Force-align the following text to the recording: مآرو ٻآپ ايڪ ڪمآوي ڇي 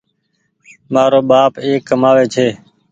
مآرو 0.93 1.21
ٻآپ 1.29 1.53
ايڪ 1.65 1.81
ڪمآوي 1.89 2.25
ڇي 2.33 2.47